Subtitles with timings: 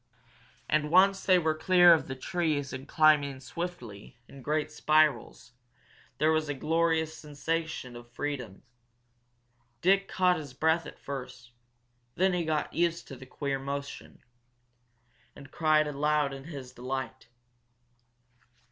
[0.67, 5.51] And once they were clear of the trees and climbing swiftly, in great spirals,
[6.17, 8.63] there was a glorious sensation of freedom.
[9.79, 11.51] Dick caught his breath at first,
[12.15, 14.23] then he got used to the queer motion,
[15.35, 17.27] and cried aloud in his delight.